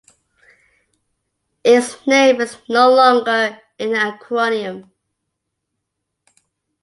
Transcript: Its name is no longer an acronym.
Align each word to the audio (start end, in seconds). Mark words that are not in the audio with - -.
Its 1.63 2.07
name 2.07 2.41
is 2.41 2.57
no 2.67 2.89
longer 2.89 3.59
an 3.77 3.89
acronym. 3.91 4.89